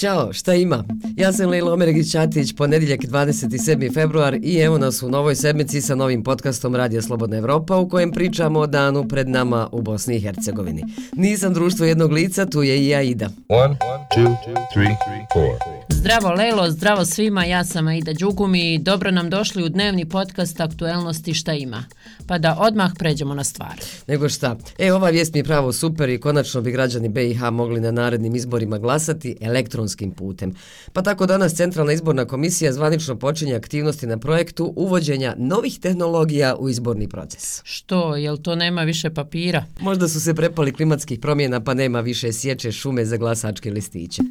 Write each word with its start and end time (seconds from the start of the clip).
Ćao, 0.00 0.32
šta 0.32 0.54
ima? 0.54 0.84
Ja 1.16 1.32
sam 1.32 1.50
Lejla 1.50 1.72
Omeregić 1.72 2.14
Atić, 2.14 2.52
ponedjeljak 2.56 3.00
27. 3.00 3.94
februar 3.94 4.34
i 4.42 4.56
evo 4.56 4.78
nas 4.78 5.02
u 5.02 5.10
novoj 5.10 5.34
sedmici 5.34 5.80
sa 5.80 5.94
novim 5.94 6.22
podcastom 6.22 6.76
Radija 6.76 7.02
Slobodna 7.02 7.36
Evropa 7.36 7.76
u 7.76 7.88
kojem 7.88 8.12
pričamo 8.12 8.60
o 8.60 8.66
danu 8.66 9.08
pred 9.08 9.28
nama 9.28 9.68
u 9.72 9.82
Bosni 9.82 10.16
i 10.16 10.20
Hercegovini. 10.20 10.84
Nisam 11.12 11.54
društvo 11.54 11.86
jednog 11.86 12.12
lica, 12.12 12.46
tu 12.46 12.62
je 12.62 12.86
i 12.86 12.94
Aida. 12.94 13.30
One, 13.48 13.76
two, 14.16 14.36
three, 14.74 14.96
four. 15.32 15.79
Zdravo 15.92 16.32
Lelo, 16.32 16.70
zdravo 16.70 17.04
svima, 17.04 17.44
ja 17.44 17.64
sam 17.64 17.88
Aida 17.88 18.12
Đugum 18.12 18.54
i 18.54 18.78
dobro 18.78 19.10
nam 19.10 19.30
došli 19.30 19.64
u 19.64 19.68
dnevni 19.68 20.08
podcast 20.08 20.60
Aktuelnosti 20.60 21.34
šta 21.34 21.52
ima. 21.52 21.84
Pa 22.26 22.38
da 22.38 22.56
odmah 22.60 22.92
pređemo 22.98 23.34
na 23.34 23.44
stvar. 23.44 23.80
Nego 24.06 24.28
šta, 24.28 24.56
e, 24.78 24.92
ova 24.92 25.10
vijest 25.10 25.34
mi 25.34 25.40
je 25.40 25.44
pravo 25.44 25.72
super 25.72 26.08
i 26.08 26.20
konačno 26.20 26.60
bi 26.60 26.72
građani 26.72 27.08
BiH 27.08 27.42
mogli 27.50 27.80
na 27.80 27.90
narednim 27.90 28.36
izborima 28.36 28.78
glasati 28.78 29.36
elektronskim 29.40 30.10
putem. 30.10 30.54
Pa 30.92 31.02
tako 31.02 31.26
danas 31.26 31.54
Centralna 31.54 31.92
izborna 31.92 32.24
komisija 32.24 32.72
zvanično 32.72 33.18
počinje 33.18 33.54
aktivnosti 33.54 34.06
na 34.06 34.18
projektu 34.18 34.72
uvođenja 34.76 35.34
novih 35.38 35.78
tehnologija 35.80 36.56
u 36.56 36.68
izborni 36.68 37.08
proces. 37.08 37.60
Što, 37.64 38.16
jel 38.16 38.36
to 38.36 38.54
nema 38.54 38.82
više 38.82 39.10
papira? 39.10 39.64
Možda 39.80 40.08
su 40.08 40.20
se 40.20 40.34
prepali 40.34 40.72
klimatskih 40.72 41.18
promjena 41.18 41.60
pa 41.60 41.74
nema 41.74 42.00
više 42.00 42.32
sječe 42.32 42.72
šume 42.72 43.04
za 43.04 43.16
glasačke 43.16 43.70
listiće. 43.70 44.22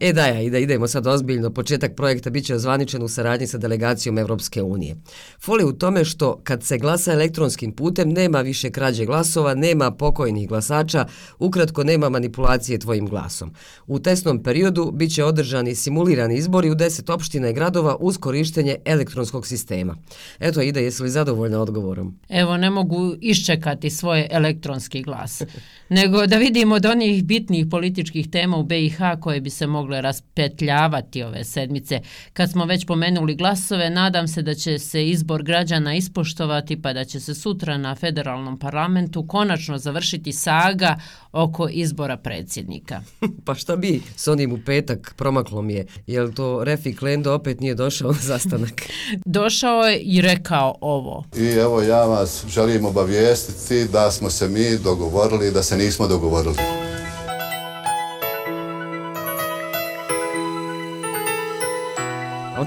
E 0.00 0.12
da 0.12 0.26
ja, 0.26 0.40
i 0.40 0.50
da 0.50 0.58
idemo 0.58 0.88
sad 0.88 1.06
ozbiljno, 1.06 1.50
početak 1.50 1.94
projekta 1.94 2.30
biće 2.30 2.54
ozvaničen 2.54 3.02
u 3.02 3.08
saradnji 3.08 3.46
sa 3.46 3.58
delegacijom 3.58 4.18
Evropske 4.18 4.62
unije. 4.62 4.96
Foli 5.40 5.64
u 5.64 5.72
tome 5.72 6.04
što 6.04 6.40
kad 6.44 6.62
se 6.62 6.78
glasa 6.78 7.12
elektronskim 7.12 7.72
putem 7.72 8.10
nema 8.10 8.40
više 8.40 8.70
krađe 8.70 9.04
glasova, 9.04 9.54
nema 9.54 9.90
pokojnih 9.90 10.48
glasača, 10.48 11.06
ukratko 11.38 11.84
nema 11.84 12.08
manipulacije 12.08 12.78
tvojim 12.78 13.06
glasom. 13.06 13.50
U 13.86 13.98
testnom 13.98 14.42
periodu 14.42 14.90
biće 14.94 15.24
održani 15.24 15.74
simulirani 15.74 16.36
izbori 16.36 16.70
u 16.70 16.74
deset 16.74 17.10
opština 17.10 17.48
i 17.48 17.52
gradova 17.52 17.96
uz 18.00 18.18
korištenje 18.18 18.76
elektronskog 18.84 19.46
sistema. 19.46 19.96
Eto, 20.40 20.62
Ida, 20.62 20.80
jesi 20.80 21.02
li 21.02 21.10
zadovoljna 21.10 21.60
odgovorom? 21.60 22.18
Evo, 22.28 22.56
ne 22.56 22.70
mogu 22.70 23.14
iščekati 23.20 23.90
svoj 23.90 24.26
elektronski 24.30 25.02
glas, 25.02 25.42
nego 25.88 26.26
da 26.26 26.36
vidimo 26.36 26.74
od 26.74 26.86
onih 26.86 27.24
bitnih 27.24 27.66
političkih 27.70 28.30
tema 28.30 28.56
u 28.56 28.62
BiH 28.62 28.98
koje 29.20 29.40
bi 29.40 29.50
se 29.50 29.66
mogli 29.66 29.87
mogle 29.88 30.00
raspetljavati 30.00 31.22
ove 31.22 31.44
sedmice. 31.44 32.00
Kad 32.32 32.50
smo 32.50 32.64
već 32.64 32.86
pomenuli 32.86 33.34
glasove, 33.34 33.90
nadam 33.90 34.28
se 34.28 34.42
da 34.42 34.54
će 34.54 34.78
se 34.78 35.08
izbor 35.08 35.42
građana 35.42 35.94
ispoštovati 35.94 36.82
pa 36.82 36.92
da 36.92 37.04
će 37.04 37.20
se 37.20 37.34
sutra 37.34 37.78
na 37.78 37.94
federalnom 37.94 38.58
parlamentu 38.58 39.26
konačno 39.26 39.78
završiti 39.78 40.32
saga 40.32 40.96
oko 41.32 41.68
izbora 41.68 42.16
predsjednika. 42.16 43.00
pa 43.46 43.54
šta 43.54 43.76
bi 43.76 44.02
s 44.16 44.28
onim 44.28 44.52
u 44.52 44.58
petak 44.66 45.14
promaklo 45.16 45.62
mi 45.62 45.74
je? 45.74 45.86
Je 46.06 46.22
li 46.22 46.34
to 46.34 46.64
Refik 46.64 47.02
Lendo 47.02 47.34
opet 47.34 47.60
nije 47.60 47.74
došao 47.74 48.12
na 48.12 48.18
zastanak? 48.20 48.82
došao 49.24 49.82
je 49.82 49.98
i 49.98 50.20
rekao 50.20 50.74
ovo. 50.80 51.24
I 51.36 51.46
evo 51.46 51.82
ja 51.82 52.04
vas 52.04 52.44
želim 52.48 52.84
obavijestiti 52.84 53.88
da 53.92 54.10
smo 54.10 54.30
se 54.30 54.48
mi 54.48 54.78
dogovorili 54.84 55.50
da 55.50 55.62
se 55.62 55.76
nismo 55.76 56.08
dogovorili. 56.08 56.56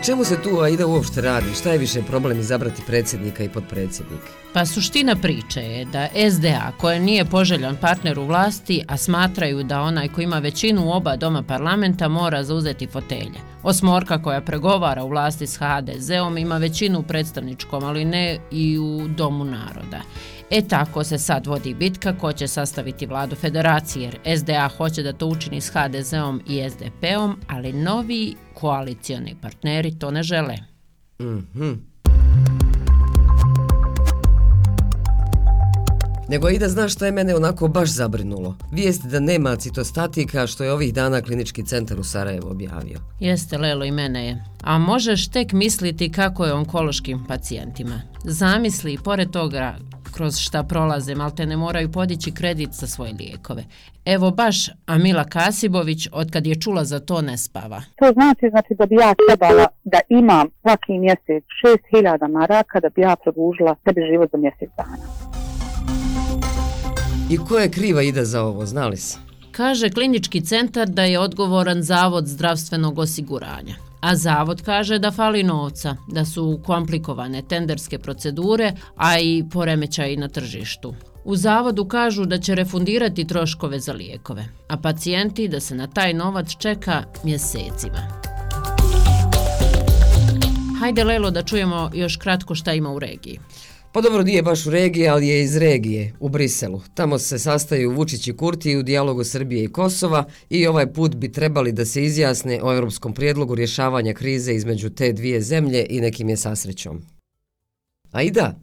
Čemu 0.06 0.24
se 0.24 0.42
tu 0.42 0.60
Aida 0.60 0.88
uopšte 0.88 1.22
radi? 1.22 1.54
Šta 1.54 1.72
je 1.72 1.78
više 1.78 2.02
problem 2.02 2.40
izabrati 2.40 2.82
predsjednika 2.88 3.44
i 3.44 3.50
podpredsjednika? 3.50 4.28
Pa 4.54 4.66
suština 4.66 5.16
priče 5.16 5.62
je 5.62 5.86
da 5.86 6.08
SDA, 6.32 6.72
koja 6.78 7.00
nije 7.00 7.26
poželjan 7.26 7.76
partner 7.76 8.20
u 8.20 8.26
vlasti, 8.26 8.84
a 8.88 8.98
smatraju 8.98 9.64
da 9.64 9.82
onaj 9.82 10.08
ko 10.08 10.22
ima 10.22 10.40
većinu 10.40 10.86
u 10.86 10.92
oba 10.92 11.16
doma 11.16 11.44
parlamenta 11.44 12.08
mora 12.08 12.44
zauzeti 12.44 12.88
fotelje. 12.88 13.40
Osmorka 13.64 14.24
koja 14.24 14.42
pregovara 14.42 15.04
u 15.04 15.10
vlasti 15.10 15.48
s 15.48 15.58
HDZ-om 15.58 16.38
ima 16.38 16.58
većinu 16.58 17.00
u 17.00 17.04
predstavničkom, 17.04 17.84
ali 17.84 18.06
ne 18.06 18.40
i 18.52 18.80
u 18.80 19.08
domu 19.08 19.44
naroda. 19.44 20.02
E 20.52 20.62
tako 20.62 21.04
se 21.04 21.18
sad 21.18 21.48
vodi 21.48 21.74
bitka 21.74 22.18
ko 22.18 22.34
će 22.34 22.48
sastaviti 22.48 23.06
vladu 23.06 23.36
federacije, 23.36 24.04
jer 24.04 24.40
SDA 24.40 24.70
hoće 24.78 25.04
da 25.04 25.14
to 25.14 25.28
učini 25.28 25.62
s 25.62 25.70
HDZ-om 25.70 26.42
i 26.48 26.70
SDP-om, 26.70 27.40
ali 27.48 27.74
novi 27.74 28.36
koalicioni 28.54 29.36
partneri 29.42 30.00
to 30.00 30.12
ne 30.12 30.24
žele. 30.24 30.56
Mhm. 31.22 31.64
Mm 31.64 31.92
Nego 36.32 36.50
i 36.50 36.60
da 36.60 36.70
znaš 36.70 36.94
što 36.94 37.06
je 37.06 37.12
mene 37.12 37.36
onako 37.36 37.68
baš 37.68 37.90
zabrinulo. 37.90 38.58
Vijest 38.72 39.06
da 39.06 39.20
nema 39.20 39.56
citostatika 39.56 40.48
što 40.48 40.64
je 40.64 40.74
ovih 40.74 40.94
dana 40.94 41.22
klinički 41.22 41.66
centar 41.66 42.00
u 42.00 42.04
Sarajevo 42.04 42.52
objavio. 42.52 43.00
Jeste, 43.20 43.58
Lelo, 43.58 43.86
i 43.86 43.92
mene 43.92 44.28
je. 44.28 44.44
A 44.62 44.78
možeš 44.78 45.28
tek 45.28 45.52
misliti 45.52 46.12
kako 46.12 46.46
je 46.46 46.54
onkološkim 46.54 47.26
pacijentima. 47.28 48.02
Zamisli, 48.24 48.98
pored 49.04 49.32
toga, 49.32 49.76
kroz 50.12 50.38
šta 50.38 50.64
prolaze, 50.64 51.16
mal 51.16 51.32
te 51.36 51.46
ne 51.46 51.58
moraju 51.58 51.92
podići 51.92 52.32
kredit 52.32 52.70
za 52.72 52.88
svoje 52.88 53.14
lijekove. 53.14 53.64
Evo 54.06 54.32
baš 54.32 54.70
Amila 54.86 55.24
Kasibović, 55.24 56.08
od 56.12 56.32
kad 56.32 56.48
je 56.48 56.56
čula 56.56 56.84
za 56.86 57.00
to, 57.00 57.22
ne 57.22 57.38
spava. 57.38 57.82
To 57.96 58.12
znači, 58.14 58.50
znači 58.50 58.74
da 58.80 58.86
bi 58.86 58.96
ja 58.96 59.14
trebala 59.28 59.68
da 59.84 60.00
imam 60.10 60.48
svaki 60.62 60.92
mjesec 60.92 61.44
6000 61.94 62.32
maraka 62.32 62.80
da 62.80 62.90
bi 62.90 63.02
ja 63.02 63.16
produžila 63.24 63.76
sebi 63.86 64.02
život 64.12 64.30
za 64.32 64.38
mjesec 64.38 64.70
dana. 64.78 65.06
I 67.30 67.38
ko 67.38 67.58
je 67.58 67.72
kriva 67.72 68.02
ide 68.02 68.26
za 68.26 68.44
ovo, 68.44 68.66
znali 68.66 68.98
se? 68.98 69.18
Kaže 69.52 69.90
klinički 69.90 70.42
centar 70.42 70.88
da 70.88 71.04
je 71.04 71.20
odgovoran 71.20 71.82
Zavod 71.82 72.28
zdravstvenog 72.28 73.00
osiguranja. 73.00 73.91
A 74.02 74.16
Zavod 74.16 74.62
kaže 74.62 75.00
da 75.00 75.12
fali 75.12 75.44
novca, 75.44 75.96
da 76.08 76.26
su 76.26 76.60
komplikovane 76.66 77.42
tenderske 77.42 78.00
procedure, 78.00 78.74
a 78.96 79.20
i 79.20 79.44
poremećaj 79.52 80.16
na 80.16 80.28
tržištu. 80.28 80.96
U 81.24 81.36
Zavodu 81.36 81.86
kažu 81.86 82.26
da 82.26 82.38
će 82.38 82.56
refundirati 82.56 83.28
troškove 83.28 83.80
za 83.80 83.94
lijekove, 83.94 84.46
a 84.68 84.78
pacijenti 84.78 85.48
da 85.48 85.60
se 85.60 85.76
na 85.76 85.88
taj 85.88 86.14
novac 86.14 86.56
čeka 86.60 87.04
mjesecima. 87.24 88.22
Hajde 90.80 91.04
Lelo 91.04 91.32
da 91.32 91.44
čujemo 91.44 91.90
još 91.94 92.18
kratko 92.18 92.56
šta 92.56 92.74
ima 92.74 92.92
u 92.92 93.00
regiji. 93.00 93.40
Pa 93.94 94.02
dobro, 94.02 94.24
nije 94.24 94.42
baš 94.42 94.66
u 94.66 94.70
regiji, 94.70 95.08
ali 95.08 95.28
je 95.28 95.44
iz 95.44 95.58
regije, 95.58 96.14
u 96.20 96.30
Briselu. 96.30 96.82
Tamo 96.94 97.20
se 97.20 97.40
sastaju 97.40 97.92
Vučić 97.92 98.28
i 98.28 98.34
Kurti 98.34 98.78
u 98.78 98.84
dijalogu 98.84 99.24
Srbije 99.24 99.64
i 99.64 99.72
Kosova 99.72 100.26
i 100.50 100.68
ovaj 100.68 100.94
put 100.94 101.16
bi 101.16 101.32
trebali 101.32 101.72
da 101.72 101.86
se 101.86 102.04
izjasne 102.04 102.60
o 102.64 102.74
europskom 102.74 103.14
prijedlogu 103.14 103.56
rješavanja 103.56 104.14
krize 104.14 104.54
između 104.54 104.90
te 104.90 105.14
dvije 105.14 105.42
zemlje 105.42 105.86
i 105.90 106.02
nekim 106.02 106.30
je 106.30 106.38
sasrećom. 106.38 107.02
A 108.12 108.22
i 108.22 108.32
da, 108.32 108.60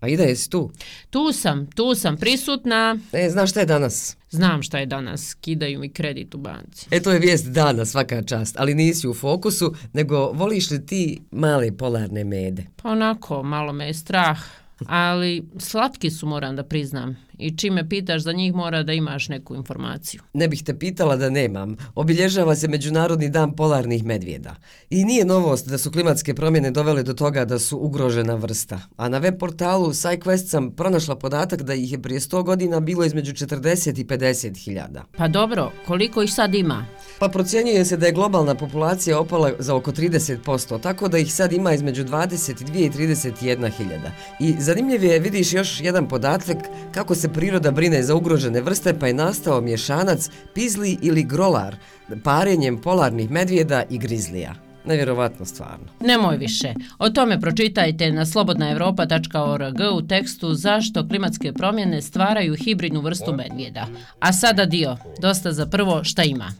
a 0.00 0.08
i 0.08 0.16
da 0.16 0.22
jesi 0.22 0.50
tu? 0.50 0.70
Tu 1.10 1.32
sam, 1.32 1.66
tu 1.66 1.94
sam 1.94 2.16
prisutna. 2.16 2.98
E, 3.12 3.30
znaš 3.30 3.50
šta 3.50 3.60
je 3.60 3.66
danas? 3.66 4.16
Znam 4.30 4.62
šta 4.62 4.78
je 4.78 4.86
danas, 4.86 5.34
kidaju 5.34 5.80
mi 5.80 5.88
kredit 5.88 6.34
u 6.34 6.38
banci. 6.38 6.86
E, 6.90 7.00
to 7.00 7.10
je 7.10 7.18
vijest 7.18 7.46
dana, 7.46 7.84
svaka 7.84 8.22
čast, 8.22 8.56
ali 8.58 8.74
nisi 8.74 9.08
u 9.08 9.14
fokusu, 9.14 9.74
nego 9.92 10.30
voliš 10.32 10.70
li 10.70 10.86
ti 10.86 11.20
male 11.30 11.76
polarne 11.76 12.24
mede? 12.24 12.66
Pa 12.82 12.90
onako, 12.90 13.42
malo 13.42 13.72
me 13.72 13.86
je 13.86 13.94
strah, 13.94 14.38
ali 14.86 15.48
slatki 15.58 16.10
su, 16.10 16.26
moram 16.26 16.56
da 16.56 16.62
priznam 16.62 17.16
i 17.38 17.56
čime 17.56 17.88
pitaš 17.88 18.22
za 18.22 18.32
njih 18.32 18.54
mora 18.54 18.82
da 18.82 18.92
imaš 18.92 19.28
neku 19.28 19.54
informaciju. 19.54 20.22
Ne 20.32 20.48
bih 20.48 20.62
te 20.62 20.78
pitala 20.78 21.16
da 21.16 21.30
nemam. 21.30 21.76
Obilježava 21.94 22.56
se 22.56 22.68
Međunarodni 22.68 23.28
dan 23.28 23.56
polarnih 23.56 24.04
medvjeda. 24.04 24.56
I 24.90 25.04
nije 25.04 25.24
novost 25.24 25.68
da 25.68 25.78
su 25.78 25.90
klimatske 25.90 26.34
promjene 26.34 26.70
dovele 26.70 27.02
do 27.02 27.14
toga 27.14 27.44
da 27.44 27.58
su 27.58 27.78
ugrožena 27.78 28.34
vrsta. 28.34 28.80
A 28.96 29.08
na 29.08 29.18
web 29.18 29.38
portalu 29.38 29.88
SciQuest 29.88 30.48
sam 30.48 30.70
pronašla 30.70 31.16
podatak 31.16 31.62
da 31.62 31.74
ih 31.74 31.92
je 31.92 32.02
prije 32.02 32.20
100 32.20 32.42
godina 32.42 32.80
bilo 32.80 33.04
između 33.04 33.32
40 33.32 34.00
i 34.00 34.04
50 34.04 34.64
hiljada. 34.64 35.04
Pa 35.16 35.28
dobro, 35.28 35.72
koliko 35.86 36.22
ih 36.22 36.32
sad 36.32 36.54
ima? 36.54 36.86
Pa 37.18 37.28
procjenjuje 37.28 37.84
se 37.84 37.96
da 37.96 38.06
je 38.06 38.12
globalna 38.12 38.54
populacija 38.54 39.20
opala 39.20 39.52
za 39.58 39.74
oko 39.74 39.92
30%, 39.92 40.80
tako 40.80 41.08
da 41.08 41.18
ih 41.18 41.34
sad 41.34 41.52
ima 41.52 41.72
između 41.72 42.04
22 42.04 42.86
i 42.86 42.90
31 42.90 43.70
hiljada. 43.76 44.12
I 44.40 44.54
zanimljiv 44.58 45.04
je, 45.04 45.18
vidiš 45.18 45.52
još 45.52 45.80
jedan 45.80 46.08
podatak 46.08 46.58
kako 46.92 47.14
se 47.14 47.27
se 47.28 47.34
priroda 47.34 47.70
brine 47.70 48.02
za 48.02 48.14
ugrožene 48.14 48.60
vrste 48.60 48.94
pa 48.98 49.06
je 49.06 49.14
nastao 49.14 49.60
mješanac 49.60 50.30
pizli 50.54 50.98
ili 51.02 51.22
grolar 51.22 51.76
parenjem 52.24 52.78
polarnih 52.80 53.30
medvjeda 53.30 53.82
i 53.90 53.98
grizlija. 53.98 54.54
Nevjerovatno 54.84 55.44
stvarno. 55.44 55.86
Nemoj 56.00 56.36
više. 56.36 56.74
O 56.98 57.10
tome 57.10 57.40
pročitajte 57.40 58.12
na 58.12 58.26
slobodnaevropa.org 58.26 59.76
u 59.94 60.06
tekstu 60.06 60.54
zašto 60.54 61.08
klimatske 61.08 61.52
promjene 61.52 62.02
stvaraju 62.02 62.54
hibridnu 62.54 63.00
vrstu 63.00 63.32
medvjeda. 63.32 63.86
A 64.20 64.32
sada 64.32 64.64
dio, 64.64 64.96
dosta 65.20 65.52
za 65.52 65.66
prvo 65.66 66.04
šta 66.04 66.22
ima. 66.22 66.52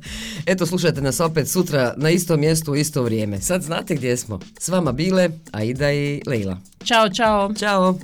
Eto, 0.46 0.66
slušajte 0.66 1.02
nas 1.02 1.20
opet 1.20 1.48
sutra 1.48 1.94
na 1.96 2.10
istom 2.10 2.40
mjestu 2.40 2.72
u 2.72 2.76
isto 2.76 3.02
vrijeme. 3.02 3.40
Sad 3.40 3.62
znate 3.62 3.94
gdje 3.94 4.16
smo. 4.16 4.40
S 4.58 4.68
vama 4.68 4.92
bile 4.92 5.30
Aida 5.52 5.92
i 5.92 6.22
Leila. 6.26 6.56
Ćao, 6.84 7.08
čao. 7.08 7.54
Ćao. 7.54 7.98